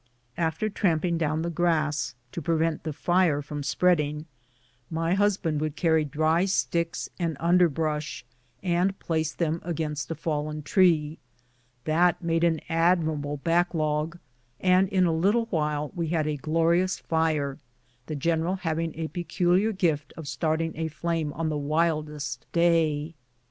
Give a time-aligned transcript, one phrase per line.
[0.39, 4.25] After tramping down the grass, to prevent the fire from spreading,
[4.89, 8.25] my husband would carry dry sticks and underbrush,
[8.63, 11.19] and place them against a fallen tree.
[11.83, 14.17] That made an admirable back log,
[14.59, 17.59] and in a little while we had a glorious fire,
[18.07, 23.13] the general having a peculiar gift of starting a flame on the wildest day.